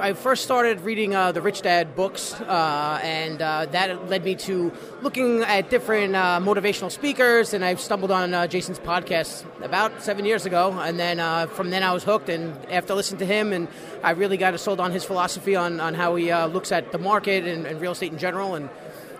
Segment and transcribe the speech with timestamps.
[0.00, 4.36] I first started reading uh, the Rich Dad books, uh, and uh, that led me
[4.36, 4.70] to
[5.02, 7.52] looking at different uh, motivational speakers.
[7.52, 11.70] And I stumbled on uh, Jason's podcast about seven years ago, and then uh, from
[11.70, 12.28] then I was hooked.
[12.28, 13.66] And after listening to him, and
[14.04, 17.44] I really got sold on his philosophy on, on how he looks at the market
[17.44, 18.54] and, and, real estate in general.
[18.54, 18.68] And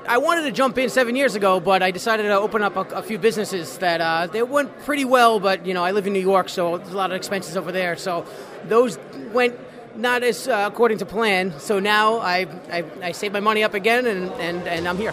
[0.07, 2.99] I wanted to jump in seven years ago, but I decided to open up a,
[2.99, 5.41] a few businesses that they went pretty well.
[5.41, 7.73] But you know, I live in New York, so there's a lot of expenses over
[7.73, 7.97] there.
[7.97, 8.25] So
[8.69, 8.97] those
[9.33, 9.59] went
[9.99, 11.59] not as uh, according to plan.
[11.59, 15.13] So now I, I, I save my money up again and, and, and I'm here.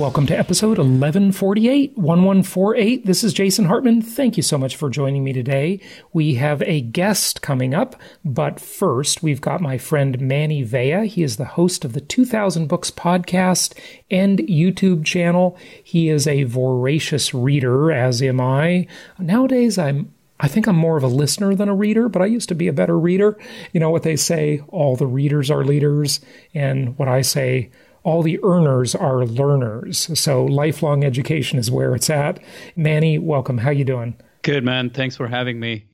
[0.00, 3.04] Welcome to episode 1148, 1148.
[3.04, 4.00] This is Jason Hartman.
[4.00, 5.78] Thank you so much for joining me today.
[6.14, 11.04] We have a guest coming up, but first, we've got my friend Mani Vaya.
[11.04, 13.78] He is the host of the 2000 Books podcast
[14.10, 15.58] and YouTube channel.
[15.84, 18.86] He is a voracious reader, as am I.
[19.18, 22.48] Nowadays, I'm I think I'm more of a listener than a reader, but I used
[22.48, 23.36] to be a better reader.
[23.74, 26.20] You know what they say, all the readers are leaders,
[26.54, 27.68] and what I say,
[28.02, 30.10] all the earners are learners.
[30.18, 32.40] So lifelong education is where it's at.
[32.76, 33.58] Mani, welcome.
[33.58, 34.16] How you doing?
[34.42, 34.90] Good, man.
[34.90, 35.84] Thanks for having me.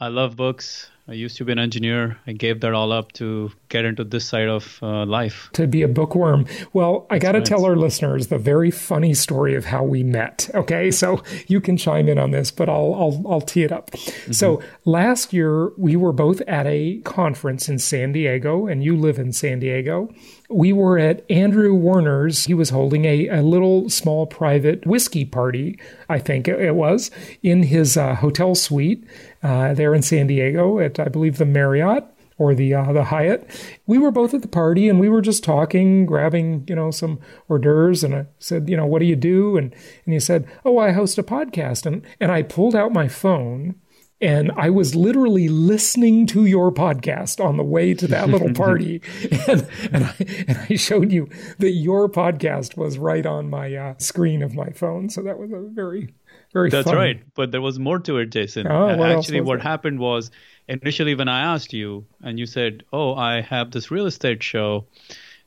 [0.00, 0.90] I love books.
[1.08, 2.18] I used to be an engineer.
[2.26, 5.50] I gave that all up to get into this side of uh, life.
[5.54, 6.46] To be a bookworm.
[6.72, 10.48] Well, I got to tell our listeners the very funny story of how we met.
[10.54, 13.90] Okay, so you can chime in on this, but I'll I'll, I'll tee it up.
[13.90, 14.32] Mm-hmm.
[14.32, 19.18] So last year we were both at a conference in San Diego, and you live
[19.18, 20.08] in San Diego
[20.50, 22.44] we were at Andrew Warner's.
[22.44, 27.10] He was holding a, a little small private whiskey party, I think it was,
[27.42, 29.04] in his uh, hotel suite
[29.42, 32.04] uh, there in San Diego at, I believe, the Marriott
[32.38, 33.48] or the uh, the Hyatt.
[33.86, 37.20] We were both at the party and we were just talking, grabbing you know some
[37.48, 38.04] hors d'oeuvres.
[38.04, 39.56] And I said, you know, what do you do?
[39.56, 39.74] And
[40.04, 41.86] and he said, oh, I host a podcast.
[41.86, 43.76] And and I pulled out my phone
[44.20, 49.02] and I was literally listening to your podcast on the way to that little party.
[49.48, 50.14] and, and, I,
[50.48, 51.28] and I showed you
[51.58, 55.10] that your podcast was right on my uh, screen of my phone.
[55.10, 56.14] So that was a very,
[56.54, 56.96] very That's fun.
[56.96, 57.22] right.
[57.34, 58.66] But there was more to it, Jason.
[58.66, 59.64] Oh, what Actually, what that?
[59.68, 60.30] happened was
[60.68, 64.86] initially when I asked you and you said, Oh, I have this real estate show.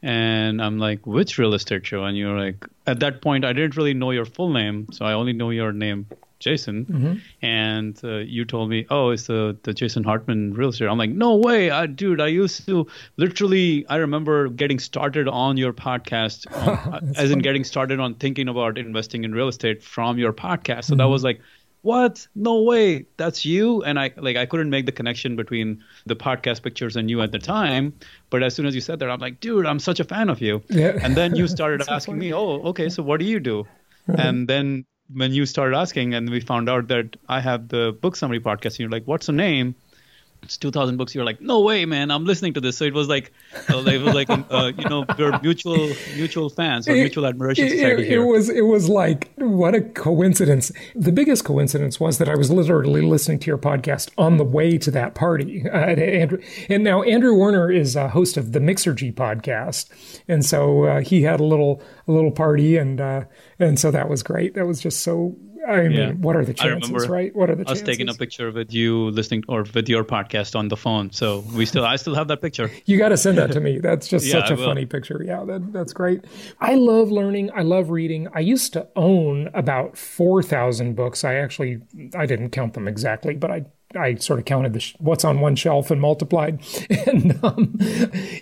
[0.03, 2.03] And I'm like, which real estate show?
[2.03, 4.87] And you're like, at that point, I didn't really know your full name.
[4.91, 6.05] So I only know your name
[6.39, 7.45] Jason, mm-hmm.
[7.45, 11.09] and uh, you told me, "Oh, it's the the Jason Hartman real estate." I'm like,
[11.09, 12.21] "No way, I, dude!
[12.21, 12.85] I used to
[13.17, 13.87] literally.
[13.87, 16.45] I remember getting started on your podcast,
[16.93, 20.85] um, as in getting started on thinking about investing in real estate from your podcast.
[20.85, 20.97] So mm-hmm.
[20.99, 21.41] that was like."
[21.81, 22.27] What?
[22.35, 23.05] No way.
[23.17, 23.83] That's you.
[23.83, 27.31] And I like I couldn't make the connection between the podcast pictures and you at
[27.31, 27.93] the time.
[28.29, 30.41] But as soon as you said that, I'm like, dude, I'm such a fan of
[30.41, 30.61] you.
[30.69, 30.97] Yeah.
[31.01, 33.65] And then you started asking me, oh, okay, so what do you do?
[34.07, 38.15] And then when you started asking and we found out that I have the book
[38.15, 39.75] summary podcast, and you're like, what's the name?
[40.43, 41.13] It's 2000 books.
[41.13, 42.09] You're like, no way, man.
[42.09, 42.77] I'm listening to this.
[42.77, 43.33] So it was like,
[43.69, 47.65] uh, it was like, uh, you know, we're mutual, mutual fans or it, mutual admiration
[47.65, 48.21] it, society it, here.
[48.21, 50.71] It was, it was like, what a coincidence.
[50.95, 54.77] The biggest coincidence was that I was literally listening to your podcast on the way
[54.77, 55.65] to that party.
[55.67, 59.89] Uh, and, and, now Andrew Warner is a host of the Mixergy podcast.
[60.27, 63.25] And so uh, he had a little, a little party and, uh,
[63.59, 64.53] and so that was great.
[64.53, 65.35] That was just so.
[65.67, 66.11] I mean, yeah.
[66.13, 67.35] what are the chances, right?
[67.35, 67.81] What are the chances?
[67.81, 71.11] Us taking a picture with you listening or with your podcast on the phone.
[71.11, 72.71] So we still, I still have that picture.
[72.85, 73.79] You got to send that to me.
[73.79, 75.21] That's just yeah, such a funny picture.
[75.23, 76.25] Yeah, that, that's great.
[76.61, 77.51] I love learning.
[77.53, 78.27] I love reading.
[78.33, 81.23] I used to own about four thousand books.
[81.23, 81.81] I actually,
[82.15, 83.65] I didn't count them exactly, but I
[83.97, 86.61] I sort of counted the sh- what's on one shelf and multiplied,
[87.07, 87.77] and um,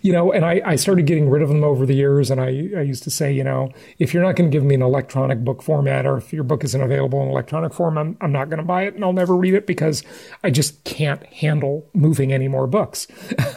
[0.01, 2.31] you know, and I, I started getting rid of them over the years.
[2.31, 2.47] And I,
[2.77, 5.43] I used to say, you know, if you're not going to give me an electronic
[5.43, 8.59] book format, or if your book isn't available in electronic form, I'm, I'm not going
[8.59, 10.03] to buy it, and I'll never read it because
[10.43, 13.07] I just can't handle moving any more books,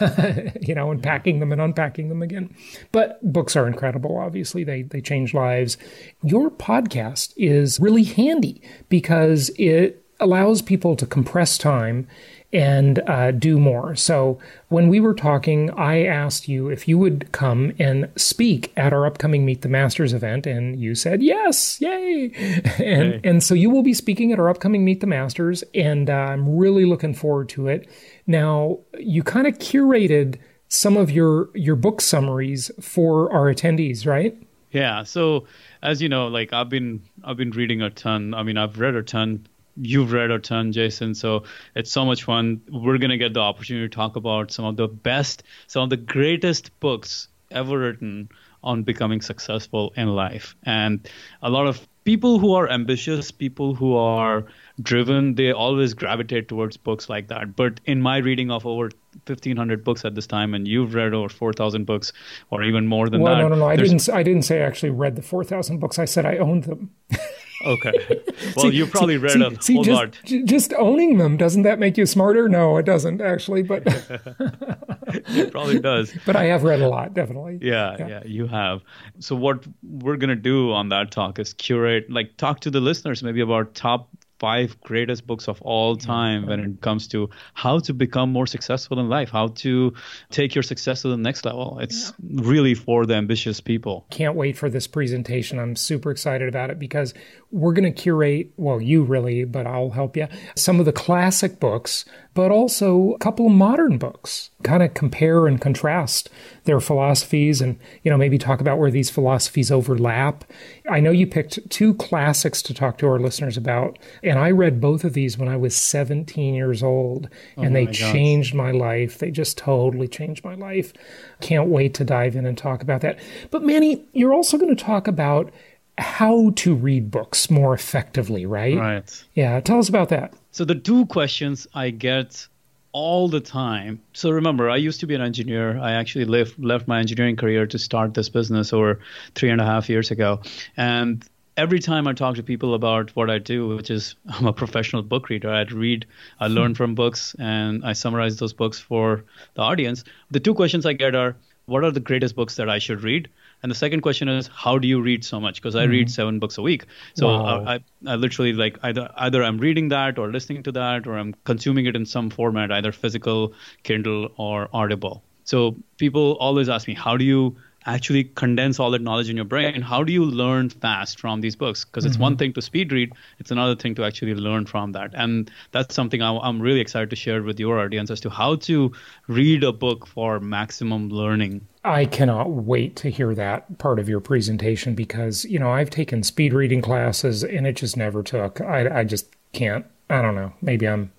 [0.61, 2.55] you know, and packing them and unpacking them again.
[2.91, 4.17] But books are incredible.
[4.17, 5.77] Obviously, they they change lives.
[6.23, 12.07] Your podcast is really handy because it allows people to compress time
[12.51, 13.95] and uh, do more.
[13.95, 14.39] So
[14.69, 19.05] when we were talking, I asked you if you would come and speak at our
[19.05, 22.31] upcoming Meet the Masters event, and you said yes, yay!
[22.79, 23.21] And hey.
[23.23, 26.57] and so you will be speaking at our upcoming Meet the Masters, and uh, I'm
[26.57, 27.87] really looking forward to it.
[28.25, 30.37] Now you kind of curated
[30.69, 34.35] some of your your book summaries for our attendees, right?
[34.71, 35.03] Yeah.
[35.03, 35.45] So
[35.81, 38.33] as you know, like I've been I've been reading a ton.
[38.33, 39.47] I mean, I've read a ton
[39.81, 41.15] you've read a ton, Jason.
[41.15, 41.43] So
[41.75, 42.61] it's so much fun.
[42.69, 45.89] We're going to get the opportunity to talk about some of the best, some of
[45.89, 48.29] the greatest books ever written
[48.63, 50.55] on becoming successful in life.
[50.63, 51.07] And
[51.41, 54.45] a lot of people who are ambitious, people who are
[54.81, 57.55] driven, they always gravitate towards books like that.
[57.55, 58.89] But in my reading of over
[59.27, 62.11] 1500 books at this time and you've read over 4000 books
[62.49, 63.41] or even more than well, that.
[63.43, 63.67] no, no, no.
[63.67, 65.99] I didn't I didn't say I actually read the 4000 books.
[65.99, 66.91] I said I owned them.
[67.65, 68.21] Okay.
[68.55, 70.45] Well, see, you probably read see, a see, whole just, lot.
[70.45, 72.47] Just owning them doesn't that make you smarter?
[72.47, 73.83] No, it doesn't actually, but
[75.07, 76.13] it probably does.
[76.25, 77.59] But I have read a lot, definitely.
[77.61, 78.81] Yeah, yeah, yeah, you have.
[79.19, 83.21] So what we're gonna do on that talk is curate, like, talk to the listeners
[83.21, 84.09] maybe about top
[84.39, 88.99] five greatest books of all time when it comes to how to become more successful
[88.99, 89.93] in life, how to
[90.29, 91.77] take your success to the next level.
[91.79, 92.41] It's yeah.
[92.43, 94.05] really for the ambitious people.
[94.09, 95.59] Can't wait for this presentation.
[95.59, 97.13] I'm super excited about it because
[97.51, 101.59] we're going to curate, well, you really, but I'll help you, some of the classic
[101.59, 104.51] books, but also a couple of modern books.
[104.63, 106.29] Kind of compare and contrast
[106.65, 110.43] their philosophies and, you know, maybe talk about where these philosophies overlap.
[110.89, 114.79] I know you picked two classics to talk to our listeners about, and I read
[114.79, 119.17] both of these when I was 17 years old, oh and they changed my life.
[119.17, 120.93] They just totally changed my life.
[121.41, 123.19] Can't wait to dive in and talk about that.
[123.49, 125.51] But Mani, you're also going to talk about
[125.99, 128.77] how to read books more effectively, right?
[128.77, 129.25] Right.
[129.33, 129.59] Yeah.
[129.59, 130.33] Tell us about that.
[130.51, 132.47] So, the two questions I get
[132.91, 134.01] all the time.
[134.13, 135.77] So, remember, I used to be an engineer.
[135.77, 138.99] I actually left, left my engineering career to start this business over
[139.35, 140.41] three and a half years ago.
[140.75, 141.23] And
[141.57, 145.03] every time I talk to people about what I do, which is I'm a professional
[145.03, 146.05] book reader, I read,
[146.39, 146.53] I hmm.
[146.53, 149.23] learn from books, and I summarize those books for
[149.55, 150.03] the audience.
[150.31, 151.35] The two questions I get are
[151.65, 153.29] what are the greatest books that I should read?
[153.61, 155.55] And the second question is, how do you read so much?
[155.55, 155.91] Because I mm-hmm.
[155.91, 156.85] read seven books a week.
[157.15, 157.65] So wow.
[157.65, 161.35] I, I literally like either either I'm reading that or listening to that or I'm
[161.43, 163.53] consuming it in some format, either physical,
[163.83, 165.23] Kindle, or Audible.
[165.43, 169.45] So people always ask me, how do you actually condense all that knowledge in your
[169.45, 172.23] brain how do you learn fast from these books because it's mm-hmm.
[172.23, 175.95] one thing to speed read it's another thing to actually learn from that and that's
[175.95, 178.91] something i'm really excited to share with your audience as to how to
[179.27, 184.19] read a book for maximum learning I cannot wait to hear that part of your
[184.19, 188.59] presentation because, you know, I've taken speed reading classes and it just never took.
[188.59, 189.85] I, I just can't.
[190.09, 190.53] I don't know.
[190.61, 191.11] Maybe I'm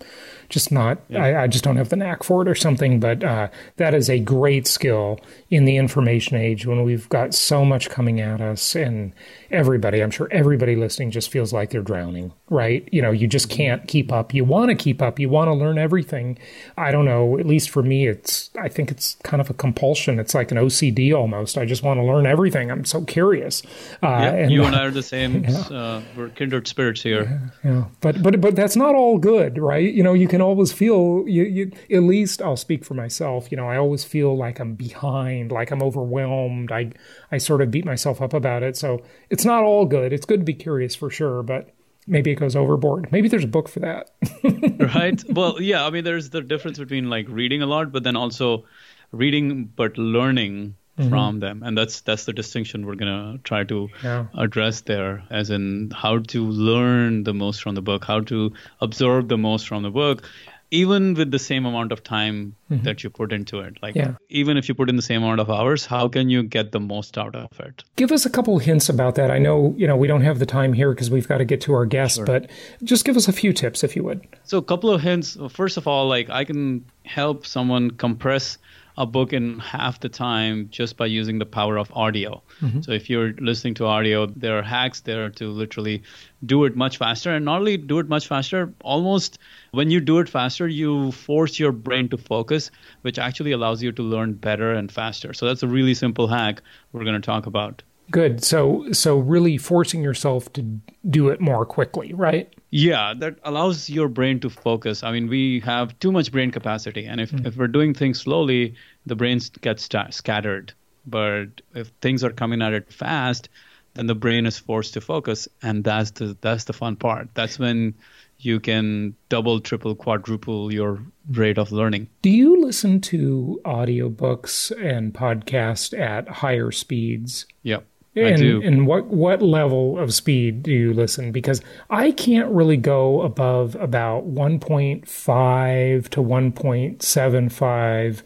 [0.51, 1.25] just not yeah.
[1.25, 4.11] I, I, just don't have the knack for it or something but uh, that is
[4.11, 5.19] a great skill
[5.49, 9.13] in the information age when we've got so much coming at us and
[9.51, 12.87] everybody i'm sure everybody listening just feels like they're drowning right?
[12.93, 13.57] You know you just mm-hmm.
[13.57, 14.35] can't keep up.
[14.35, 15.19] You want to keep up.
[15.19, 16.39] You want to learn everything.
[16.77, 20.19] I don't know at least for me it's i think it's kind of a compulsion.
[20.19, 21.57] It's like an ocd almost.
[21.57, 22.71] I just want to learn everything.
[22.71, 23.63] I'm so curious.
[24.03, 25.59] Uh, yeah, and, you and i are the same yeah.
[25.59, 27.51] uh, we're kindred spirits here.
[27.65, 27.85] Yeah, yeah.
[28.01, 29.95] But but but that's not all good right?
[29.95, 33.51] You know you can can always feel you, you at least I'll speak for myself.
[33.51, 36.73] You know, I always feel like I'm behind, like I'm overwhelmed.
[36.73, 36.93] I
[37.31, 38.77] I sort of beat myself up about it.
[38.77, 40.15] So it's not all good.
[40.15, 41.75] It's good to be curious for sure, but
[42.07, 43.13] maybe it goes overboard.
[43.13, 44.13] Maybe there's a book for that.
[44.95, 45.23] right.
[45.29, 45.85] Well, yeah.
[45.85, 48.65] I mean, there's the difference between like reading a lot, but then also
[49.13, 51.09] reading but learning Mm-hmm.
[51.09, 54.27] from them and that's that's the distinction we're going to try to yeah.
[54.37, 59.29] address there as in how to learn the most from the book how to absorb
[59.29, 60.29] the most from the book
[60.71, 62.83] even with the same amount of time mm-hmm.
[62.85, 64.15] that you put into it like yeah.
[64.29, 66.81] even if you put in the same amount of hours how can you get the
[66.81, 69.97] most out of it give us a couple hints about that i know you know
[69.97, 72.27] we don't have the time here because we've got to get to our guests sure.
[72.27, 72.51] but
[72.83, 75.77] just give us a few tips if you would so a couple of hints first
[75.77, 78.59] of all like i can help someone compress
[78.97, 82.43] a book in half the time just by using the power of audio.
[82.61, 82.83] Mm-hmm.
[82.83, 86.03] So if you're listening to audio, there are hacks there to literally
[86.45, 87.35] do it much faster.
[87.35, 89.39] And not only do it much faster, almost
[89.73, 92.71] when you do it faster, you force your brain to focus,
[93.03, 95.33] which actually allows you to learn better and faster.
[95.33, 97.83] So that's a really simple hack we're going to talk about.
[98.11, 98.43] Good.
[98.45, 100.63] So so really forcing yourself to
[101.09, 102.53] do it more quickly, right?
[102.71, 105.03] Yeah, that allows your brain to focus.
[105.03, 107.45] I mean, we have too much brain capacity, and if, mm.
[107.45, 108.75] if we're doing things slowly,
[109.07, 110.73] the brain gets scattered.
[111.05, 113.49] But if things are coming at it fast,
[113.95, 117.29] then the brain is forced to focus, and that's the that's the fun part.
[117.35, 117.95] That's when
[118.39, 121.01] you can double, triple, quadruple your
[121.33, 122.09] rate of learning.
[122.23, 127.47] Do you listen to audiobooks and podcasts at higher speeds?
[127.63, 127.85] Yep.
[128.17, 128.61] And, I do.
[128.63, 131.31] and what what level of speed do you listen?
[131.31, 138.23] Because I can't really go above about 1.5 to 1.75.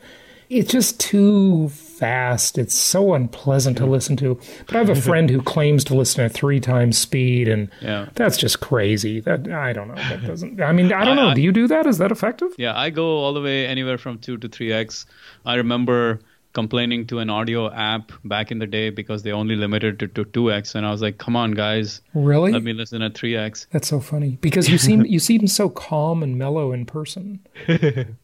[0.50, 2.58] It's just too fast.
[2.58, 3.90] It's so unpleasant to mm.
[3.90, 4.38] listen to.
[4.66, 8.08] But I have a friend who claims to listen at three times speed, and yeah.
[8.14, 9.20] that's just crazy.
[9.20, 9.96] That I don't know.
[9.96, 10.62] That doesn't.
[10.62, 11.34] I mean, I don't know.
[11.34, 11.86] do you do that?
[11.86, 12.52] Is that effective?
[12.56, 15.04] Yeah, I go all the way anywhere from two to three x.
[15.44, 16.20] I remember
[16.54, 20.24] complaining to an audio app back in the day because they only limited it to
[20.24, 22.00] 2x and I was like come on guys.
[22.14, 22.52] Really?
[22.52, 26.22] Let me listen at 3x that's so funny because you seem you seem so calm
[26.22, 27.40] and mellow in person.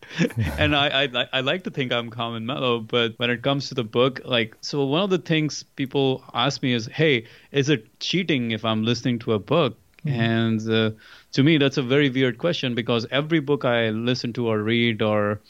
[0.58, 3.68] And I, I I like to think I'm calm and mellow but when it comes
[3.68, 7.68] to the book like so one of the things people ask me is hey is
[7.68, 9.76] it cheating if I'm listening to a book?
[10.06, 10.20] Mm-hmm.
[10.20, 10.90] and uh,
[11.32, 15.02] to me that's a very weird question because every book I listen to or read
[15.02, 15.42] or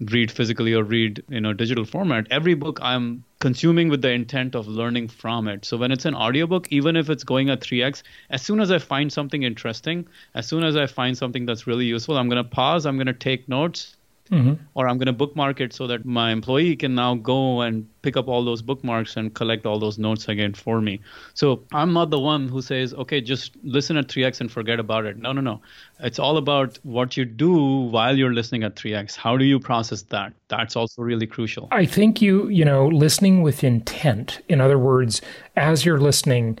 [0.00, 4.54] read physically or read in a digital format every book i'm consuming with the intent
[4.54, 5.64] of learning from it.
[5.64, 8.78] So when it's an audiobook even if it's going at 3x as soon as i
[8.78, 12.48] find something interesting as soon as i find something that's really useful i'm going to
[12.48, 13.95] pause i'm going to take notes
[14.30, 14.54] Mm-hmm.
[14.74, 18.16] or I'm going to bookmark it so that my employee can now go and pick
[18.16, 21.00] up all those bookmarks and collect all those notes again for me.
[21.34, 25.06] So I'm not the one who says, okay, just listen at 3x and forget about
[25.06, 25.16] it.
[25.18, 25.60] No, no, no.
[26.00, 29.16] It's all about what you do while you're listening at 3x.
[29.16, 30.32] How do you process that?
[30.48, 31.68] That's also really crucial.
[31.70, 34.40] I think you, you know, listening with intent.
[34.48, 35.22] In other words,
[35.56, 36.58] as you're listening,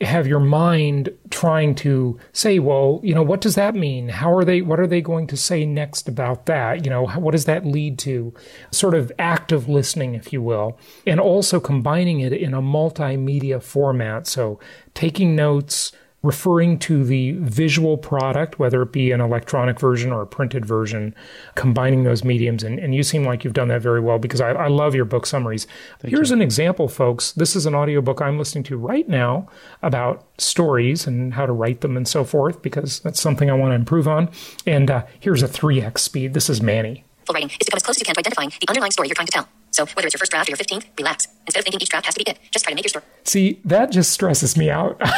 [0.00, 4.08] have your mind trying to say, well, you know, what does that mean?
[4.08, 6.84] How are they, what are they going to say next about that?
[6.84, 8.32] You know, what does that lead to?
[8.70, 14.28] Sort of active listening, if you will, and also combining it in a multimedia format.
[14.28, 14.60] So
[14.94, 15.90] taking notes,
[16.22, 21.14] referring to the visual product, whether it be an electronic version or a printed version,
[21.54, 22.64] combining those mediums.
[22.64, 25.04] And, and you seem like you've done that very well because I, I love your
[25.04, 25.68] book summaries.
[26.00, 26.36] Thank Here's you.
[26.36, 27.32] an example, folks.
[27.32, 29.48] This is an audiobook I'm listening to right now
[29.80, 33.70] about stories and how to write them and so forth, because that's something I want
[33.70, 34.28] to improve on.
[34.66, 36.34] And uh, here's a 3x speed.
[36.34, 37.04] This is Mani.
[37.26, 39.06] Full writing is to come as close as you can to identifying the underlying story
[39.06, 39.48] you're trying to tell.
[39.70, 41.28] So whether it's your first draft or your 15th, relax.
[41.46, 43.04] Instead of thinking each draft has to be it, just try to make your story.
[43.22, 45.00] See, that just stresses me out.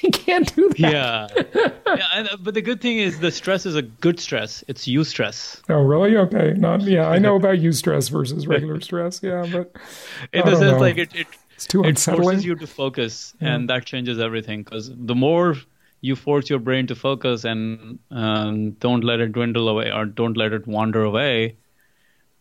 [0.04, 0.78] I can't do that.
[0.78, 1.28] Yeah.
[1.54, 4.64] yeah and, uh, but the good thing is the stress is a good stress.
[4.68, 5.60] It's eustress.
[5.68, 6.16] Oh, really?
[6.16, 6.54] Okay.
[6.56, 7.08] Not yeah.
[7.08, 9.22] I know about eustress versus regular stress.
[9.22, 9.72] Yeah, but
[10.32, 13.54] in the sense like it, it it's too it forces you to focus, yeah.
[13.54, 14.62] and that changes everything.
[14.62, 15.56] Because the more
[16.00, 20.36] you force your brain to focus and um, don't let it dwindle away or don't
[20.36, 21.56] let it wander away,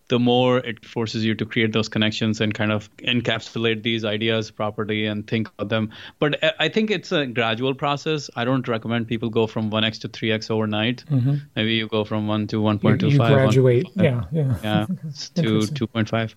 [0.10, 4.50] the more it forces you to create those connections and kind of encapsulate these ideas
[4.50, 5.92] properly and think about them.
[6.18, 8.30] But I think it's a gradual process.
[8.36, 11.06] I don't recommend people go from 1x to 3x overnight.
[11.12, 11.36] Mm-hmm.
[11.56, 13.01] Maybe you go from 1 to 1.25.
[13.01, 14.56] You, you graduate, yeah, yeah.
[14.63, 14.86] Yeah,
[15.36, 16.34] to 2.5.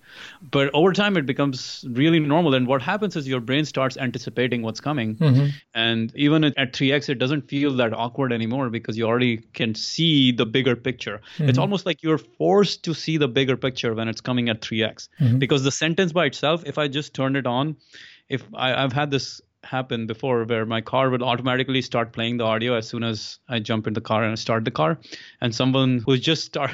[0.50, 2.54] But over time, it becomes really normal.
[2.54, 5.16] And what happens is your brain starts anticipating what's coming.
[5.16, 5.46] Mm-hmm.
[5.74, 10.30] And even at 3x, it doesn't feel that awkward anymore because you already can see
[10.30, 11.22] the bigger picture.
[11.36, 11.48] Mm-hmm.
[11.48, 15.08] It's almost like you're forced to see the bigger picture when it's coming at 3x
[15.20, 15.38] mm-hmm.
[15.38, 17.76] because the sentence by itself if i just turn it on
[18.28, 22.44] if I, i've had this happen before where my car would automatically start playing the
[22.44, 24.98] audio as soon as I jump in the car and start the car.
[25.40, 26.72] And someone who's just start,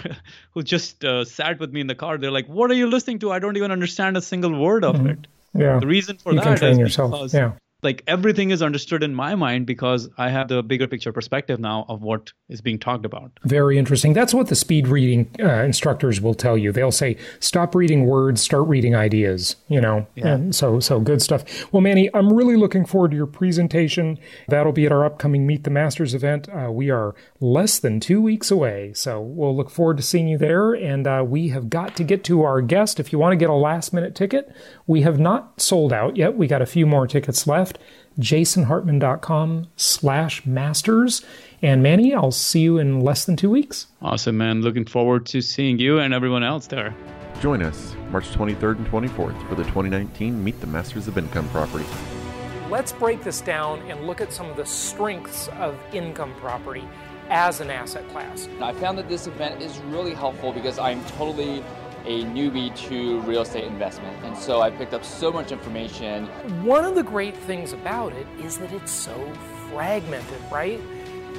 [0.53, 3.19] who just uh, sat with me in the car, they're like, "What are you listening
[3.21, 3.33] to?
[3.33, 5.09] I don't even understand a single word of mm-hmm.
[5.09, 5.79] it." Yeah.
[5.79, 7.13] The reason for you that train yourself.
[7.13, 11.13] Because, yeah like everything is understood in my mind because I have the bigger picture
[11.13, 13.31] perspective now of what is being talked about.
[13.45, 14.13] Very interesting.
[14.15, 16.73] That's what the speed reading uh, instructors will tell you.
[16.73, 20.29] They'll say, "Stop reading words, start reading ideas." You know, yeah.
[20.35, 21.73] and so so good stuff.
[21.73, 24.19] Well, Mani, I'm really looking forward to your presentation.
[24.49, 26.49] That'll be at our upcoming Meet the Masters event.
[26.49, 30.39] Uh, we are less than two weeks away, so we'll look forward to seeing you
[30.39, 30.73] there.
[30.73, 32.99] And uh, we have got to get to our guest.
[32.99, 34.53] If you want to get a last minute ticket,
[34.89, 36.37] we have not sold out yet.
[36.37, 37.68] We got a few more tickets left.
[38.19, 41.25] jasonhartman.com slash masters.
[41.63, 43.87] And Mani, I'll see you in less than two weeks.
[44.03, 44.63] Awesome, man.
[44.63, 46.95] Looking forward to seeing you and everyone else there.
[47.41, 51.87] Join us March 23rd and 24th for the 2019 Meet the Masters of Income Property.
[52.69, 56.87] Let's break this down and look at some of the strengths of income property
[57.31, 58.49] as an asset class.
[58.61, 61.63] I found that this event is really helpful because I'm totally
[62.09, 64.17] a newbie to real estate investment.
[64.25, 66.27] And so I picked up so much information.
[66.65, 69.31] One of the great things about it is that it's so
[69.69, 70.81] fragmented, right?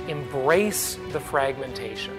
[0.07, 2.15] Embrace the fragmentation.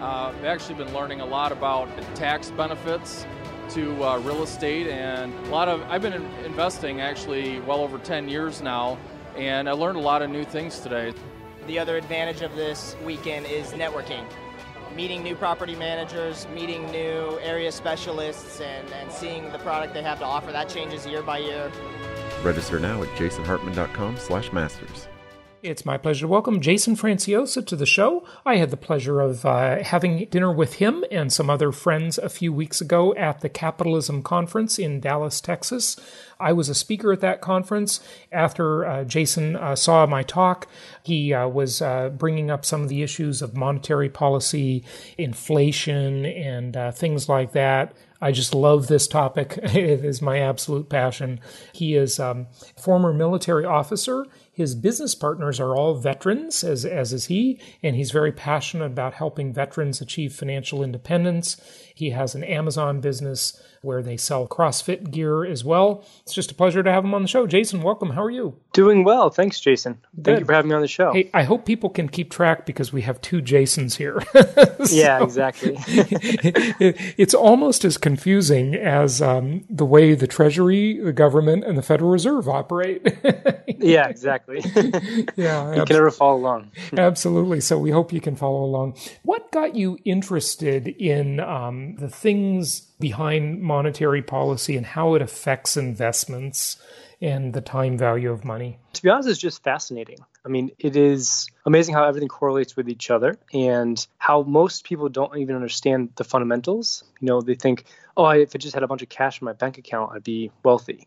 [0.00, 3.26] Uh, I've actually been learning a lot about tax benefits
[3.70, 8.28] to uh, real estate and a lot of I've been investing actually well over 10
[8.28, 8.98] years now
[9.36, 11.12] and I learned a lot of new things today.
[11.66, 14.26] The other advantage of this weekend is networking.
[14.94, 20.18] Meeting new property managers, meeting new area specialists, and, and seeing the product they have
[20.20, 20.52] to offer.
[20.52, 21.72] That changes year by year.
[22.42, 25.08] Register now at jasonhartman.com slash masters.
[25.64, 28.22] It's my pleasure to welcome Jason Franciosa to the show.
[28.44, 32.28] I had the pleasure of uh, having dinner with him and some other friends a
[32.28, 35.96] few weeks ago at the Capitalism Conference in Dallas, Texas.
[36.38, 38.00] I was a speaker at that conference.
[38.30, 40.68] After uh, Jason uh, saw my talk,
[41.02, 44.84] he uh, was uh, bringing up some of the issues of monetary policy,
[45.16, 47.94] inflation, and uh, things like that.
[48.20, 49.58] I just love this topic.
[49.62, 51.40] it is my absolute passion.
[51.72, 54.26] He is um, former military officer.
[54.54, 59.14] His business partners are all veterans, as, as is he, and he's very passionate about
[59.14, 61.60] helping veterans achieve financial independence.
[61.92, 66.04] He has an Amazon business where they sell CrossFit gear as well.
[66.22, 67.46] It's just a pleasure to have him on the show.
[67.46, 68.10] Jason, welcome.
[68.10, 68.56] How are you?
[68.72, 69.30] Doing well.
[69.30, 69.98] Thanks, Jason.
[70.16, 70.24] Good.
[70.24, 71.12] Thank you for having me on the show.
[71.12, 74.22] Hey, I hope people can keep track because we have two Jasons here.
[74.34, 75.76] so, yeah, exactly.
[75.86, 82.10] it's almost as confusing as um, the way the Treasury, the government, and the Federal
[82.10, 83.06] Reserve operate.
[83.78, 84.60] yeah, exactly.
[85.36, 86.70] yeah, you can never follow along.
[86.96, 87.60] absolutely.
[87.60, 88.96] So we hope you can follow along.
[89.22, 95.76] What got you interested in um, the things behind monetary policy and how it affects
[95.76, 96.78] investments
[97.20, 98.78] and the time value of money?
[98.94, 100.18] To be honest, it's just fascinating.
[100.44, 105.08] I mean, it is amazing how everything correlates with each other and how most people
[105.08, 107.04] don't even understand the fundamentals.
[107.20, 107.84] You know, they think,
[108.16, 110.50] oh, if I just had a bunch of cash in my bank account, I'd be
[110.62, 111.06] wealthy.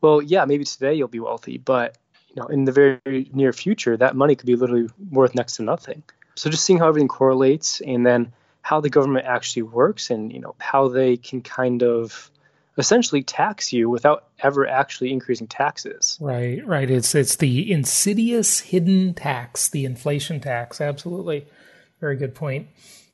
[0.00, 1.96] Well, yeah, maybe today you'll be wealthy, but
[2.34, 5.62] you know, in the very near future, that money could be literally worth next to
[5.62, 6.02] nothing.
[6.34, 10.40] So just seeing how everything correlates and then how the government actually works and you
[10.40, 12.30] know how they can kind of
[12.78, 16.16] essentially tax you without ever actually increasing taxes.
[16.20, 16.90] Right, right.
[16.90, 20.80] It's it's the insidious hidden tax, the inflation tax.
[20.80, 21.46] Absolutely.
[22.00, 22.68] Very good point.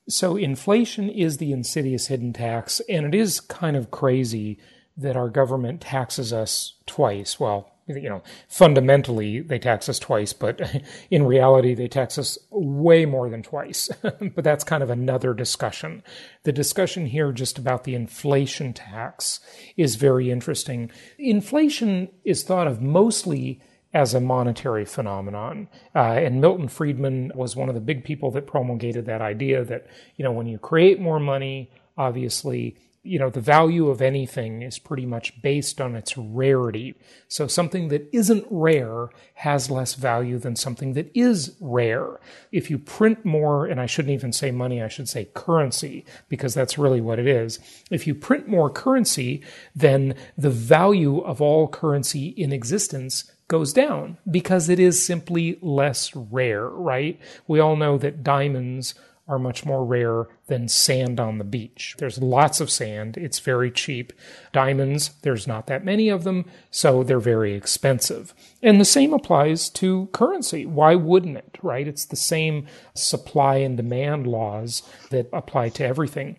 [0.08, 4.58] So inflation is the insidious hidden tax and it is kind of crazy
[4.96, 7.38] that our government taxes us twice.
[7.38, 10.60] Well, you know, fundamentally they tax us twice, but
[11.10, 13.90] in reality they tax us way more than twice.
[14.02, 16.02] but that's kind of another discussion.
[16.44, 19.40] The discussion here just about the inflation tax
[19.76, 20.90] is very interesting.
[21.18, 23.60] Inflation is thought of mostly
[23.94, 25.68] as a monetary phenomenon.
[25.94, 29.86] Uh, and Milton Friedman was one of the big people that promulgated that idea that,
[30.16, 32.76] you know, when you create more money, obviously
[33.08, 36.94] you know, the value of anything is pretty much based on its rarity.
[37.26, 42.20] So something that isn't rare has less value than something that is rare.
[42.52, 46.54] If you print more, and I shouldn't even say money, I should say currency, because
[46.54, 47.58] that's really what it is.
[47.90, 49.42] If you print more currency,
[49.74, 56.14] then the value of all currency in existence goes down because it is simply less
[56.14, 57.18] rare, right?
[57.46, 58.94] We all know that diamonds
[59.28, 61.94] are much more rare than sand on the beach.
[61.98, 63.16] There's lots of sand.
[63.16, 64.12] It's very cheap.
[64.52, 68.34] Diamonds, there's not that many of them, so they're very expensive.
[68.62, 70.64] And the same applies to currency.
[70.64, 71.86] Why wouldn't it, right?
[71.86, 76.36] It's the same supply and demand laws that apply to everything.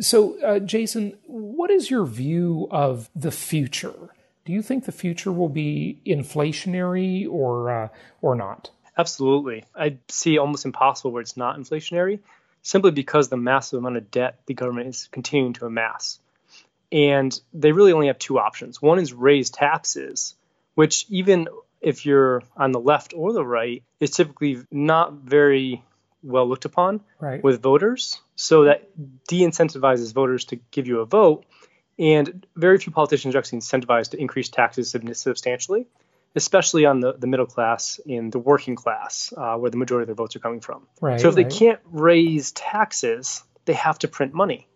[0.00, 4.14] So, uh, Jason, what is your view of the future?
[4.44, 7.88] Do you think the future will be inflationary or uh,
[8.22, 8.70] or not?
[8.96, 9.64] Absolutely.
[9.74, 12.20] I see almost impossible where it's not inflationary
[12.62, 16.20] simply because the massive amount of debt the government is continuing to amass.
[16.90, 18.80] And they really only have two options.
[18.80, 20.34] One is raise taxes,
[20.74, 21.48] which even
[21.80, 25.82] if you're on the left or the right, is typically not very
[26.22, 27.42] well looked upon right.
[27.42, 28.20] with voters.
[28.36, 28.88] So that
[29.26, 31.44] de-incentivizes voters to give you a vote.
[31.98, 35.86] And very few politicians are actually incentivized to increase taxes substantially
[36.34, 40.08] especially on the, the middle class and the working class, uh, where the majority of
[40.08, 40.86] their votes are coming from.
[41.00, 41.48] Right, so if right.
[41.48, 44.68] they can't raise taxes, they have to print money.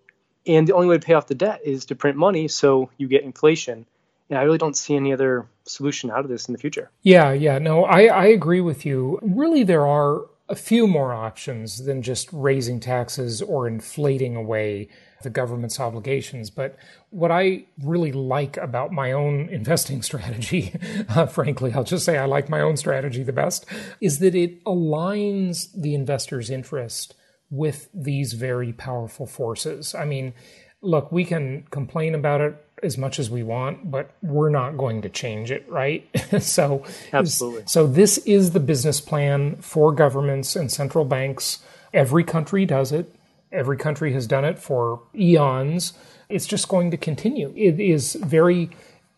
[0.46, 3.08] And the only way to pay off the debt is to print money so you
[3.08, 3.86] get inflation.
[4.28, 6.90] And I really don't see any other solution out of this in the future.
[7.02, 7.58] Yeah, yeah.
[7.58, 9.18] No, I, I agree with you.
[9.22, 14.88] Really, there are a few more options than just raising taxes or inflating away
[15.22, 16.50] the government's obligations.
[16.50, 16.76] But
[17.10, 20.74] what I really like about my own investing strategy,
[21.08, 23.66] uh, frankly, I'll just say I like my own strategy the best,
[24.00, 27.14] is that it aligns the investor's interest
[27.50, 29.94] with these very powerful forces.
[29.94, 30.34] I mean,
[30.80, 35.02] look, we can complain about it as much as we want, but we're not going
[35.02, 36.08] to change it, right?
[36.40, 37.64] so, absolutely.
[37.66, 41.60] So, this is the business plan for governments and central banks.
[41.92, 43.12] Every country does it.
[43.50, 45.94] Every country has done it for eons.
[46.28, 47.52] It's just going to continue.
[47.56, 48.70] It is very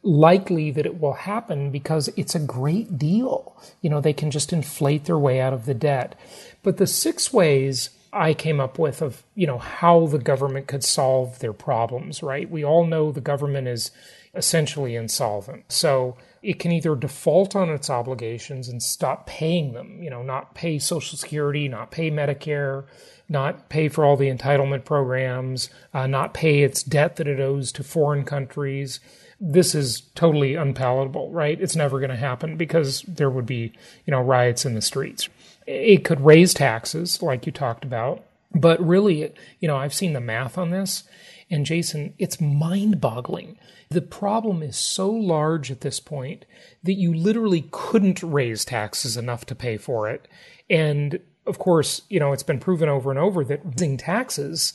[0.03, 3.57] likely that it will happen because it's a great deal.
[3.83, 6.15] You know, they can just inflate their way out of the debt.
[6.63, 10.85] But the six ways I came up with of, you know, how the government could
[10.85, 12.51] solve their problems, right?
[12.51, 13.91] We all know the government is
[14.35, 15.71] essentially insolvent.
[15.73, 20.55] So it can either default on its obligations and stop paying them, you know, not
[20.55, 22.85] pay Social Security, not pay Medicare,
[23.29, 27.73] not pay for all the entitlement programs, uh, not pay its debt that it owes
[27.73, 29.01] to foreign countries.
[29.41, 31.61] This is totally unpalatable, right?
[31.61, 33.73] It's never going to happen because there would be,
[34.07, 35.29] you know, riots in the streets.
[35.71, 40.21] It could raise taxes, like you talked about, but really, you know, I've seen the
[40.21, 41.05] math on this,
[41.51, 43.59] and Jason, it's mind boggling.
[43.91, 46.47] The problem is so large at this point
[46.83, 50.27] that you literally couldn't raise taxes enough to pay for it.
[50.71, 54.73] And of course, you know, it's been proven over and over that raising taxes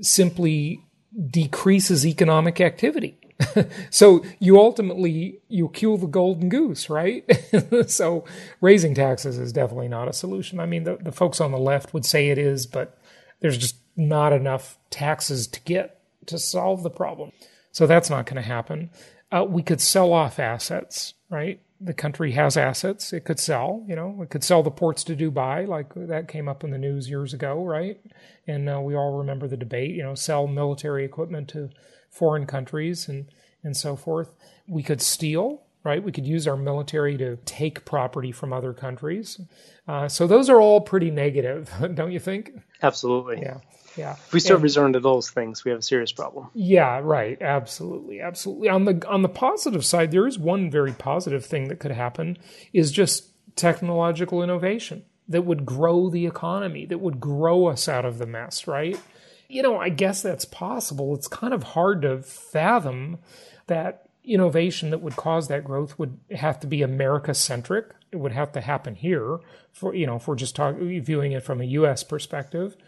[0.00, 0.84] simply
[1.30, 3.18] decreases economic activity.
[3.90, 7.24] so you ultimately you kill the golden goose, right?
[7.86, 8.24] so
[8.60, 10.60] raising taxes is definitely not a solution.
[10.60, 12.98] I mean, the, the folks on the left would say it is, but
[13.40, 17.32] there's just not enough taxes to get to solve the problem.
[17.72, 18.90] So that's not going to happen.
[19.30, 21.60] Uh, we could sell off assets, right?
[21.80, 23.84] The country has assets it could sell.
[23.88, 26.78] You know, it could sell the ports to Dubai, like that came up in the
[26.78, 27.98] news years ago, right?
[28.46, 29.96] And uh, we all remember the debate.
[29.96, 31.70] You know, sell military equipment to
[32.12, 33.26] foreign countries and
[33.64, 34.34] and so forth.
[34.68, 36.02] We could steal, right?
[36.02, 39.40] We could use our military to take property from other countries.
[39.88, 42.52] Uh, so those are all pretty negative, don't you think?
[42.82, 43.40] Absolutely.
[43.42, 43.58] Yeah.
[43.96, 44.12] Yeah.
[44.12, 46.48] If we start and, resorting to those things, we have a serious problem.
[46.54, 47.40] Yeah, right.
[47.42, 48.20] Absolutely.
[48.20, 48.68] Absolutely.
[48.68, 52.38] On the on the positive side, there is one very positive thing that could happen
[52.72, 58.18] is just technological innovation that would grow the economy, that would grow us out of
[58.18, 58.98] the mess, right?
[59.52, 61.14] You know, I guess that's possible.
[61.14, 63.18] It's kind of hard to fathom
[63.66, 67.92] that innovation that would cause that growth would have to be America centric.
[68.12, 71.42] It would have to happen here for, you know, if we're just talking, viewing it
[71.42, 72.78] from a US perspective.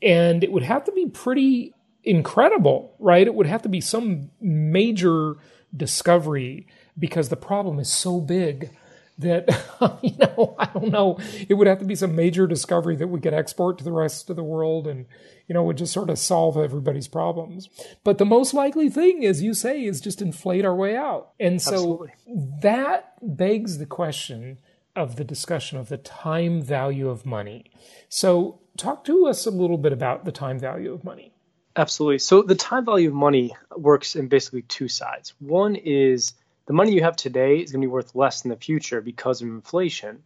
[0.00, 3.26] And it would have to be pretty incredible, right?
[3.26, 5.36] It would have to be some major
[5.76, 6.66] discovery
[6.98, 8.70] because the problem is so big
[9.18, 9.48] that
[10.02, 13.20] you know i don't know it would have to be some major discovery that we
[13.20, 15.06] could export to the rest of the world and
[15.48, 17.68] you know would just sort of solve everybody's problems
[18.04, 21.60] but the most likely thing as you say is just inflate our way out and
[21.62, 22.12] so Absolutely.
[22.60, 24.58] that begs the question
[24.94, 27.70] of the discussion of the time value of money
[28.08, 31.32] so talk to us a little bit about the time value of money.
[31.74, 32.18] Absolutely.
[32.18, 35.34] So the time value of money works in basically two sides.
[35.40, 36.32] One is
[36.66, 39.40] the money you have today is going to be worth less in the future because
[39.40, 40.22] of inflation.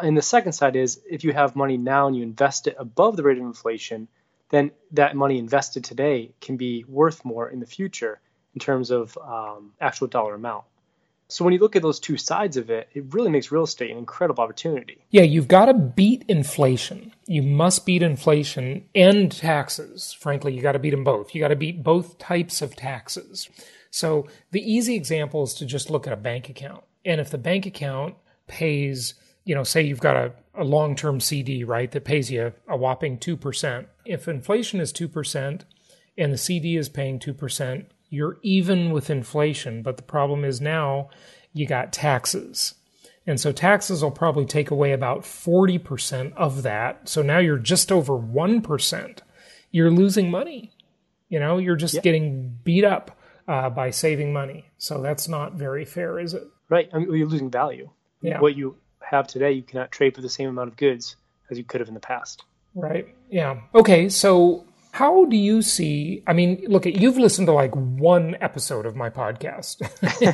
[0.00, 3.16] And the second side is if you have money now and you invest it above
[3.16, 4.08] the rate of inflation,
[4.50, 8.20] then that money invested today can be worth more in the future
[8.54, 10.64] in terms of um, actual dollar amount.
[11.28, 13.90] So when you look at those two sides of it, it really makes real estate
[13.90, 14.98] an incredible opportunity.
[15.10, 17.12] Yeah, you've got to beat inflation.
[17.26, 20.12] You must beat inflation and taxes.
[20.12, 21.34] Frankly, you got to beat them both.
[21.34, 23.48] You got to beat both types of taxes.
[23.94, 26.82] So the easy example is to just look at a bank account.
[27.04, 28.16] And if the bank account
[28.48, 32.52] pays, you know, say you've got a, a long term CD, right, that pays you
[32.66, 33.86] a whopping 2%.
[34.04, 35.60] If inflation is 2%
[36.18, 41.08] and the CD is paying 2%, you're even with inflation, but the problem is now
[41.52, 42.74] you got taxes.
[43.28, 47.08] And so taxes will probably take away about 40% of that.
[47.08, 49.18] So now you're just over 1%.
[49.70, 50.72] You're losing money.
[51.28, 52.00] You know, you're just yeah.
[52.00, 53.16] getting beat up
[53.48, 54.66] uh, by saving money.
[54.78, 56.44] So that's not very fair, is it?
[56.68, 56.88] Right.
[56.92, 57.90] I mean, you're losing value.
[58.20, 58.40] Yeah.
[58.40, 61.16] What you have today, you cannot trade for the same amount of goods
[61.50, 62.44] as you could have in the past.
[62.74, 63.14] Right.
[63.30, 63.60] Yeah.
[63.74, 64.08] Okay.
[64.08, 66.22] So how do you see?
[66.24, 69.82] I mean, look, you've listened to like one episode of my podcast,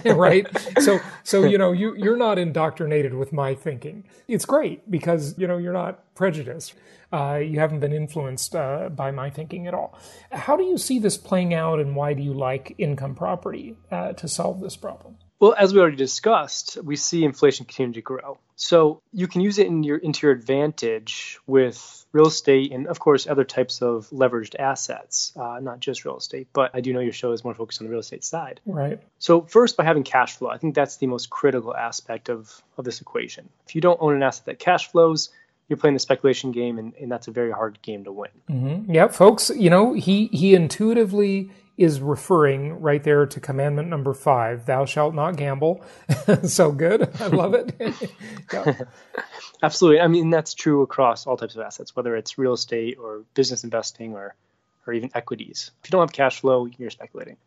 [0.18, 0.46] right?
[0.83, 4.05] so, so you know, you you're not indoctrinated with my thinking.
[4.29, 6.75] It's great because you know you're not prejudiced.
[7.11, 9.99] Uh, you haven't been influenced uh, by my thinking at all.
[10.31, 14.12] How do you see this playing out, and why do you like income property uh,
[14.12, 15.16] to solve this problem?
[15.40, 18.38] Well, as we already discussed, we see inflation continue to grow.
[18.57, 23.00] So you can use it in your into your advantage with real estate and, of
[23.00, 26.48] course, other types of leveraged assets, uh, not just real estate.
[26.53, 28.61] But I do know your show is more focused on the real estate side.
[28.66, 29.00] Right.
[29.18, 32.85] So first, by having cash flow, I think that's the most critical aspect of of
[32.85, 33.48] this equation.
[33.66, 35.31] If you don't own an asset that cash flows,
[35.68, 38.31] you're playing the speculation game, and, and that's a very hard game to win.
[38.50, 38.92] Mm-hmm.
[38.92, 39.50] Yeah, folks.
[39.57, 41.50] You know, he he intuitively
[41.81, 45.83] is referring right there to commandment number five thou shalt not gamble.
[46.45, 47.11] So good.
[47.21, 47.73] I love it.
[49.62, 50.01] Absolutely.
[50.01, 53.64] I mean that's true across all types of assets whether it's real estate or business
[53.64, 54.35] investing or
[54.87, 55.71] or even equities.
[55.83, 57.38] If you don't have cash flow you're speculating.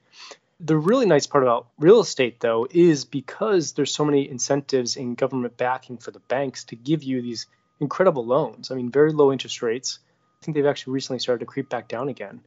[0.60, 5.16] The really nice part about real estate, though, is because there's so many incentives in
[5.16, 7.48] government backing for the banks to give you these
[7.80, 8.72] incredible loans.
[8.72, 10.00] I mean, very low interest rates.
[10.42, 12.42] I think they've actually recently started to creep back down again.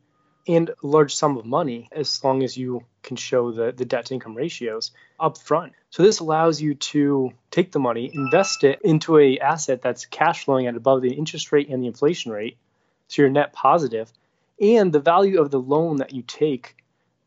[0.48, 4.06] And a large sum of money as long as you can show the, the debt
[4.06, 5.72] to income ratios up front.
[5.90, 10.44] So this allows you to take the money, invest it into a asset that's cash
[10.44, 12.56] flowing at above the interest rate and the inflation rate.
[13.08, 14.12] So you're net positive.
[14.60, 16.76] And the value of the loan that you take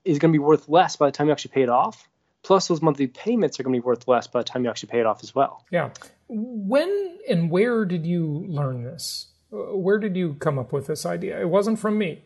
[0.05, 2.08] is going to be worth less by the time you actually pay it off.
[2.41, 4.89] Plus, those monthly payments are going to be worth less by the time you actually
[4.89, 5.65] pay it off as well.
[5.71, 5.89] Yeah.
[6.27, 9.27] When and where did you learn this?
[9.51, 11.39] Where did you come up with this idea?
[11.39, 12.23] It wasn't from me.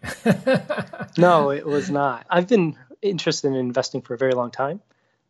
[1.18, 2.26] no, it was not.
[2.30, 4.82] I've been interested in investing for a very long time.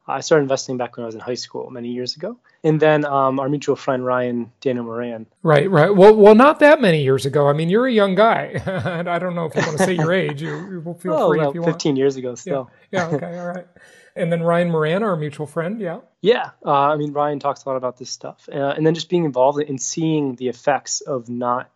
[0.05, 2.37] I started investing back when I was in high school many years ago.
[2.63, 5.27] And then um, our mutual friend Ryan Daniel Moran.
[5.43, 5.95] Right, right.
[5.95, 7.47] Well, well, not that many years ago.
[7.47, 8.61] I mean, you're a young guy.
[9.05, 10.41] I don't know if you want to say your age.
[10.41, 11.97] You, you feel oh, free well, if you 15 want.
[11.97, 12.69] years ago still.
[12.91, 13.09] Yeah.
[13.09, 13.67] yeah, okay, all right.
[14.15, 15.99] And then Ryan Moran, our mutual friend, yeah.
[16.21, 18.47] Yeah, uh, I mean, Ryan talks a lot about this stuff.
[18.51, 21.69] Uh, and then just being involved in seeing the effects of not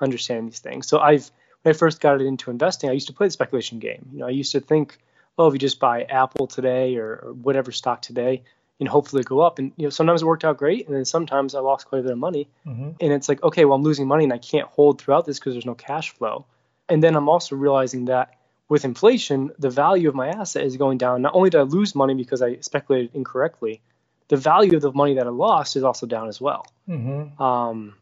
[0.00, 0.88] understanding these things.
[0.88, 1.30] So I've,
[1.62, 4.08] when I first got into investing, I used to play the speculation game.
[4.12, 4.98] You know, I used to think,
[5.38, 8.42] oh, if you just buy Apple today or, or whatever stock today,
[8.78, 9.58] and hopefully go up.
[9.58, 12.02] And you know, sometimes it worked out great, and then sometimes I lost quite a
[12.02, 12.48] bit of money.
[12.66, 12.90] Mm-hmm.
[13.00, 15.54] And it's like, okay, well, I'm losing money and I can't hold throughout this because
[15.54, 16.46] there's no cash flow.
[16.88, 18.34] And then I'm also realizing that
[18.68, 21.22] with inflation, the value of my asset is going down.
[21.22, 23.80] Not only did I lose money because I speculated incorrectly,
[24.28, 26.66] the value of the money that I lost is also down as well.
[26.88, 27.40] Mm-hmm.
[27.40, 27.94] Um,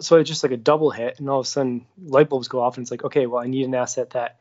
[0.00, 2.60] so it's just like a double hit, and all of a sudden light bulbs go
[2.60, 4.38] off, and it's like, okay, well, I need an asset that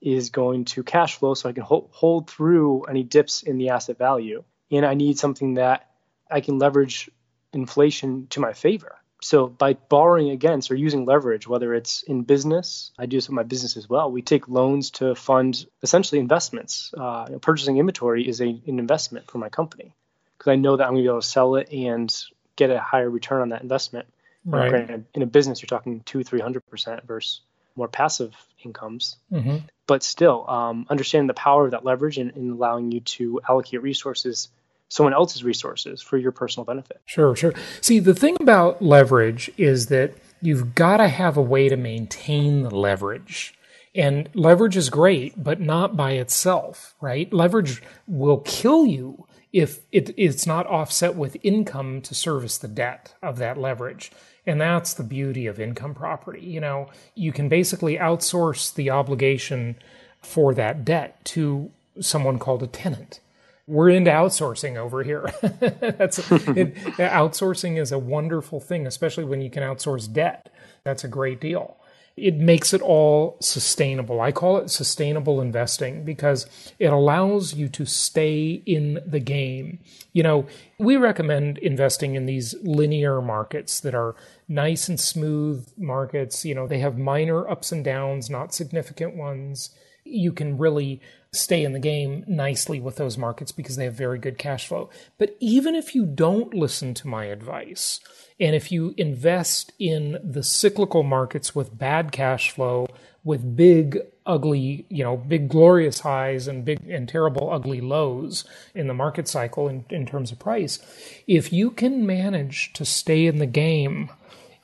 [0.00, 3.70] is going to cash flow so I can hold, hold through any dips in the
[3.70, 5.90] asset value, and I need something that
[6.30, 7.10] I can leverage
[7.52, 8.96] inflation to my favor.
[9.20, 13.34] So by borrowing against or using leverage, whether it's in business, I do this with
[13.34, 14.12] my business as well.
[14.12, 16.94] We take loans to fund essentially investments.
[16.96, 19.92] Uh, purchasing inventory is a, an investment for my company
[20.36, 22.14] because I know that I'm going to be able to sell it and
[22.54, 24.06] get a higher return on that investment.
[24.44, 25.04] Right.
[25.14, 27.40] In a business, you're talking two, three hundred percent versus
[27.76, 29.16] more passive incomes.
[29.32, 29.58] Mm-hmm.
[29.86, 33.82] But still, um, understanding the power of that leverage and, and allowing you to allocate
[33.82, 34.48] resources
[34.88, 37.00] someone else's resources for your personal benefit.
[37.04, 37.52] Sure, sure.
[37.80, 42.62] See, the thing about leverage is that you've got to have a way to maintain
[42.62, 43.54] the leverage.
[43.94, 47.32] And leverage is great, but not by itself, right?
[47.32, 53.14] Leverage will kill you if it, it's not offset with income to service the debt
[53.22, 54.12] of that leverage.
[54.46, 56.40] And that's the beauty of income property.
[56.40, 59.76] You know, you can basically outsource the obligation
[60.22, 63.20] for that debt to someone called a tenant
[63.68, 65.30] we're into outsourcing over here.
[65.42, 70.48] That's it, outsourcing is a wonderful thing, especially when you can outsource debt.
[70.84, 71.76] That's a great deal.
[72.18, 74.20] It makes it all sustainable.
[74.20, 76.46] I call it sustainable investing because
[76.78, 79.78] it allows you to stay in the game.
[80.12, 80.46] You know,
[80.78, 84.16] we recommend investing in these linear markets that are
[84.48, 86.44] nice and smooth markets.
[86.44, 89.70] You know, they have minor ups and downs, not significant ones.
[90.08, 91.00] You can really
[91.32, 94.88] stay in the game nicely with those markets because they have very good cash flow.
[95.18, 98.00] But even if you don't listen to my advice,
[98.40, 102.86] and if you invest in the cyclical markets with bad cash flow,
[103.24, 108.44] with big, ugly, you know, big glorious highs and big and terrible, ugly lows
[108.74, 110.78] in the market cycle in, in terms of price,
[111.26, 114.10] if you can manage to stay in the game,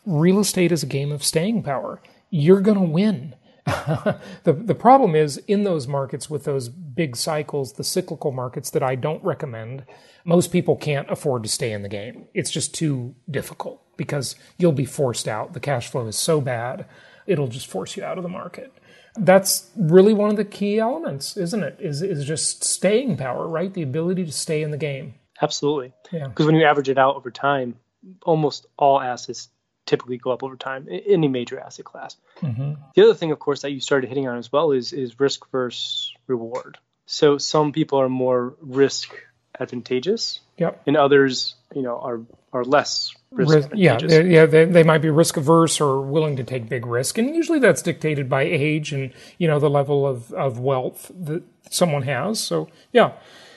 [0.06, 2.00] real estate is a game of staying power.
[2.30, 3.34] You're going to win
[4.44, 8.82] the the problem is in those markets with those big cycles, the cyclical markets that
[8.82, 9.84] I don't recommend,
[10.24, 12.26] most people can't afford to stay in the game.
[12.34, 15.54] It's just too difficult because you'll be forced out.
[15.54, 16.84] The cash flow is so bad,
[17.26, 18.70] it'll just force you out of the market.
[19.16, 21.78] That's really one of the key elements, isn't it?
[21.80, 23.72] Is is just staying power, right?
[23.72, 25.14] The ability to stay in the game.
[25.40, 25.92] Absolutely.
[26.12, 26.28] Yeah.
[26.28, 27.76] Because when you average it out over time,
[28.22, 29.48] almost all assets
[29.86, 32.16] typically go up over time in any major asset class.
[32.40, 32.74] Mm-hmm.
[32.94, 35.50] The other thing, of course, that you started hitting on as well is is risk
[35.50, 36.78] versus reward.
[37.06, 39.14] So some people are more risk
[39.58, 40.82] advantageous, yep.
[40.86, 42.20] and others, you know, are
[42.52, 46.68] are less risk, yeah, yeah, they, they might be risk averse or willing to take
[46.68, 50.58] big risk, and usually that's dictated by age and you know the level of of
[50.58, 52.40] wealth that someone has.
[52.40, 53.12] So yeah.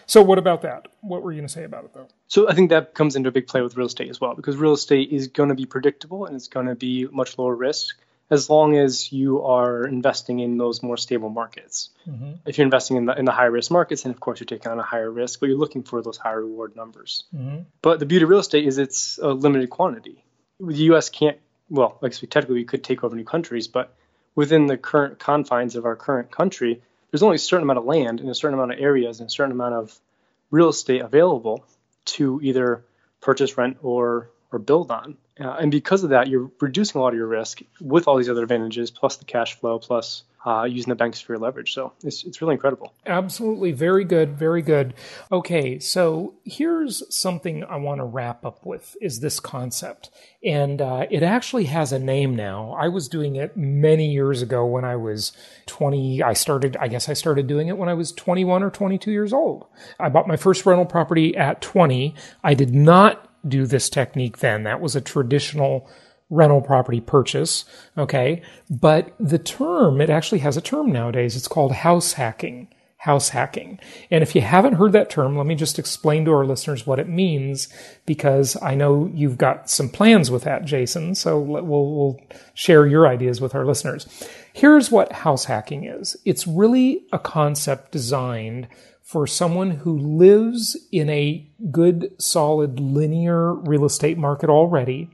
[0.08, 0.88] So what about that?
[1.02, 2.08] What were you going to say about it though?
[2.28, 4.56] So I think that comes into a big play with real estate as well, because
[4.56, 7.98] real estate is going to be predictable and it's going to be much lower risk
[8.30, 11.90] as long as you are investing in those more stable markets.
[12.08, 12.32] Mm-hmm.
[12.46, 14.72] If you're investing in the, in the high risk markets, then of course you're taking
[14.72, 17.24] on a higher risk, but you're looking for those higher reward numbers.
[17.36, 17.60] Mm-hmm.
[17.82, 20.24] But the beauty of real estate is it's a limited quantity.
[20.60, 21.10] The U.S.
[21.10, 21.38] can't,
[21.70, 23.94] well, like technically we could take over new countries, but
[24.36, 26.82] within the current confines of our current country,
[27.18, 29.32] there's only a certain amount of land and a certain amount of areas and a
[29.32, 30.00] certain amount of
[30.52, 31.66] real estate available
[32.06, 32.86] to either
[33.22, 35.18] purchase, rent, or or build on.
[35.40, 38.30] Uh, and because of that, you're reducing a lot of your risk with all these
[38.30, 41.74] other advantages, plus the cash flow, plus uh, using the banks for your leverage.
[41.74, 42.94] So it's, it's really incredible.
[43.06, 43.74] Absolutely.
[43.74, 44.38] Very good.
[44.38, 44.94] Very good.
[45.30, 45.78] Okay.
[45.78, 50.10] So here's something I want to wrap up with is this concept.
[50.42, 52.78] And uh, it actually has a name now.
[52.80, 55.34] I was doing it many years ago when I was
[55.66, 56.24] 20.
[56.24, 59.34] I started, I guess I started doing it when I was 21 or 22 years
[59.34, 59.66] old.
[60.00, 62.16] I bought my first rental property at 20.
[62.42, 64.64] I did not do this technique then.
[64.64, 65.90] That was a traditional
[66.30, 67.66] rental property purchase.
[67.98, 68.42] Okay.
[68.70, 71.36] But the term, it actually has a term nowadays.
[71.36, 72.68] It's called house hacking.
[72.98, 73.80] House hacking.
[74.10, 77.00] And if you haven't heard that term, let me just explain to our listeners what
[77.00, 77.70] it means
[78.06, 81.14] because I know you've got some plans with that, Jason.
[81.14, 82.20] So we'll, we'll
[82.56, 84.08] share your ideas with our listeners.
[84.52, 86.18] Here's what house hacking is.
[86.26, 88.68] It's really a concept designed
[89.04, 95.10] for someone who lives in a good, solid, linear real estate market already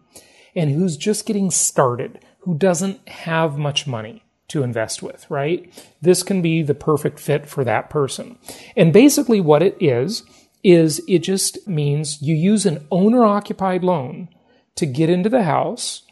[0.56, 5.72] and who's just getting started, who doesn't have much money to invest with, right?
[6.02, 8.38] This can be the perfect fit for that person.
[8.76, 10.24] And basically what it is,
[10.64, 14.30] is it just means you use an owner occupied loan
[14.76, 16.04] to get into the house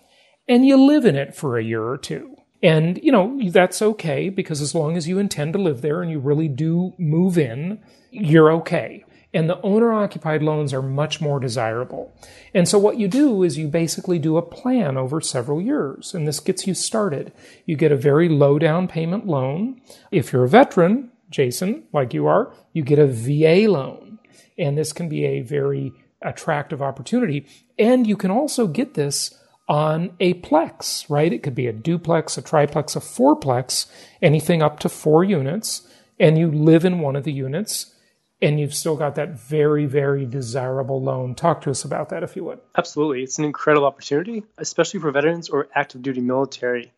[0.47, 2.35] and you live in it for a year or two.
[2.63, 6.11] And, you know, that's okay because as long as you intend to live there and
[6.11, 9.03] you really do move in, you're okay.
[9.33, 12.13] And the owner occupied loans are much more desirable.
[12.53, 16.13] And so what you do is you basically do a plan over several years.
[16.13, 17.31] And this gets you started.
[17.65, 19.81] You get a very low down payment loan.
[20.11, 24.19] If you're a veteran, Jason, like you are, you get a VA loan.
[24.57, 27.47] And this can be a very attractive opportunity.
[27.79, 29.37] And you can also get this
[29.69, 31.31] on a plex, right?
[31.31, 33.85] It could be a duplex, a triplex, a fourplex,
[34.21, 35.87] anything up to four units,
[36.19, 37.95] and you live in one of the units
[38.41, 41.35] and you've still got that very, very desirable loan.
[41.35, 42.59] Talk to us about that if you would.
[42.75, 43.23] Absolutely.
[43.23, 46.91] It's an incredible opportunity, especially for veterans or active duty military.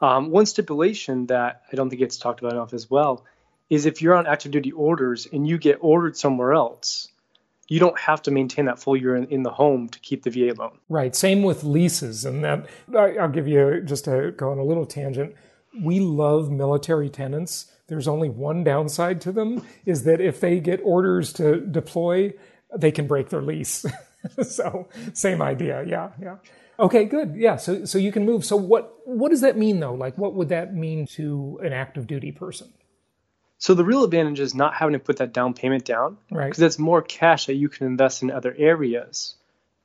[0.00, 3.24] Um, one stipulation that I don't think gets talked about enough as well
[3.70, 7.08] is if you're on active duty orders and you get ordered somewhere else,
[7.68, 10.30] you don't have to maintain that full year in, in, the home to keep the
[10.30, 10.78] VA loan.
[10.90, 11.16] Right.
[11.16, 12.26] Same with leases.
[12.26, 15.34] And that I'll give you just to go on a little tangent.
[15.80, 17.72] We love military tenants.
[17.92, 22.32] There's only one downside to them is that if they get orders to deploy,
[22.74, 23.84] they can break their lease.
[24.42, 25.84] so same idea.
[25.86, 26.12] Yeah.
[26.18, 26.36] Yeah.
[26.80, 27.34] Okay, good.
[27.36, 27.56] Yeah.
[27.56, 28.46] So, so you can move.
[28.46, 29.92] So what, what does that mean though?
[29.92, 32.72] Like what would that mean to an active duty person?
[33.58, 36.46] So the real advantage is not having to put that down payment down, right?
[36.46, 39.34] Because that's more cash that you can invest in other areas,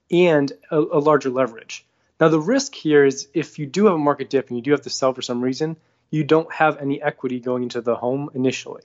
[0.10, 1.86] and a, a, larger leverage.
[2.22, 4.72] Now the risk here is if you do have a market dip and you do
[4.72, 5.76] have to sell for some reason,
[6.10, 8.84] you don't have any equity going into the home initially.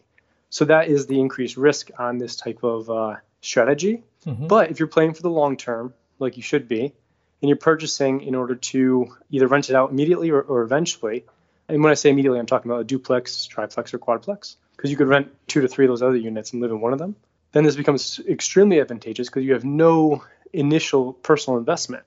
[0.51, 4.03] So that is the increased risk on this type of uh, strategy.
[4.27, 4.47] Mm-hmm.
[4.49, 8.23] But if you're playing for the long term, like you should be, and you're purchasing
[8.23, 11.25] in order to either rent it out immediately or, or eventually,
[11.69, 14.97] and when I say immediately, I'm talking about a duplex, triplex, or quadplex because you
[14.97, 17.17] could rent two to three of those other units and live in one of them.
[17.53, 22.05] Then this becomes extremely advantageous because you have no initial personal investment.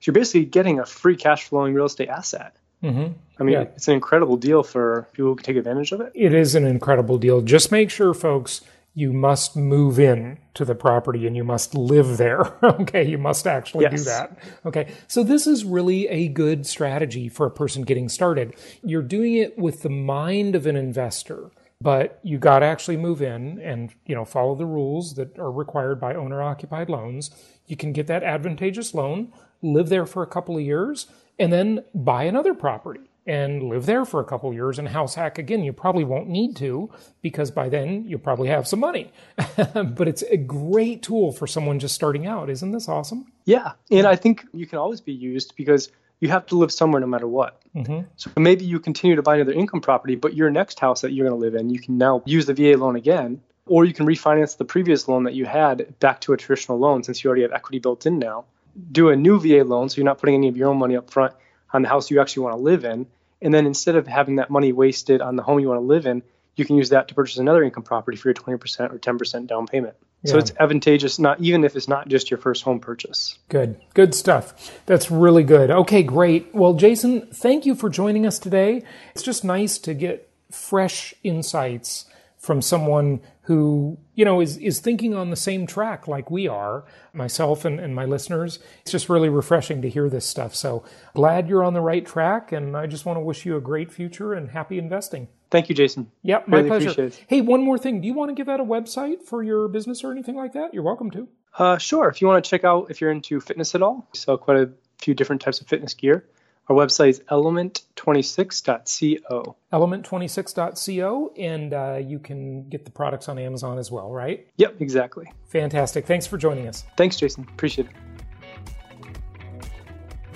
[0.00, 2.56] So you're basically getting a free cash flowing real estate asset.
[2.82, 3.12] Mm-hmm.
[3.38, 3.62] I mean, yeah.
[3.62, 6.12] it's an incredible deal for people who can take advantage of it.
[6.14, 7.40] It is an incredible deal.
[7.40, 8.62] Just make sure, folks,
[8.94, 12.40] you must move in to the property and you must live there.
[12.62, 13.92] okay, you must actually yes.
[13.92, 14.38] do that.
[14.64, 18.54] Okay, so this is really a good strategy for a person getting started.
[18.82, 23.20] You're doing it with the mind of an investor but you got to actually move
[23.20, 27.30] in and you know follow the rules that are required by owner occupied loans
[27.66, 29.32] you can get that advantageous loan
[29.62, 31.06] live there for a couple of years
[31.38, 35.14] and then buy another property and live there for a couple of years and house
[35.14, 36.88] hack again you probably won't need to
[37.22, 39.10] because by then you'll probably have some money
[39.74, 44.06] but it's a great tool for someone just starting out isn't this awesome yeah and
[44.06, 45.90] i think you can always be used because
[46.20, 47.62] you have to live somewhere no matter what.
[47.74, 48.08] Mm-hmm.
[48.16, 51.28] So maybe you continue to buy another income property, but your next house that you're
[51.28, 54.06] going to live in, you can now use the VA loan again, or you can
[54.06, 57.42] refinance the previous loan that you had back to a traditional loan since you already
[57.42, 58.44] have equity built in now.
[58.92, 61.10] Do a new VA loan so you're not putting any of your own money up
[61.10, 61.34] front
[61.72, 63.06] on the house you actually want to live in.
[63.42, 66.06] And then instead of having that money wasted on the home you want to live
[66.06, 66.22] in,
[66.56, 69.66] you can use that to purchase another income property for your 20% or 10% down
[69.66, 69.94] payment.
[70.22, 70.32] Yeah.
[70.32, 73.38] So it's advantageous, not even if it's not just your first home purchase.
[73.50, 74.72] Good, good stuff.
[74.86, 75.70] That's really good.
[75.70, 76.54] Okay, great.
[76.54, 78.82] Well, Jason, thank you for joining us today.
[79.12, 82.06] It's just nice to get fresh insights
[82.46, 86.84] from someone who, you know, is, is thinking on the same track like we are,
[87.12, 88.60] myself and, and my listeners.
[88.82, 90.54] It's just really refreshing to hear this stuff.
[90.54, 92.52] So glad you're on the right track.
[92.52, 95.26] And I just want to wish you a great future and happy investing.
[95.50, 96.10] Thank you, Jason.
[96.22, 97.10] Yep, my really pleasure.
[97.26, 98.00] Hey, one more thing.
[98.00, 100.72] Do you want to give out a website for your business or anything like that?
[100.72, 101.28] You're welcome to.
[101.58, 102.08] Uh, sure.
[102.08, 104.58] If you want to check out if you're into fitness at all, we sell quite
[104.58, 106.24] a few different types of fitness gear.
[106.68, 109.56] Our website is element26.co.
[109.72, 114.48] Element26.co, and uh, you can get the products on Amazon as well, right?
[114.56, 115.32] Yep, exactly.
[115.48, 116.06] Fantastic.
[116.06, 116.82] Thanks for joining us.
[116.96, 117.46] Thanks, Jason.
[117.48, 117.94] Appreciate it.